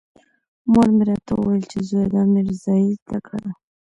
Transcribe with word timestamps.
مور 0.71 0.87
مې 0.95 1.03
راته 1.09 1.33
ويل 1.43 1.63
چې 1.71 1.77
زويه 1.87 2.07
دا 2.13 2.21
ميرزايي 2.33 2.89
زده 3.01 3.19
کړه. 3.27 3.47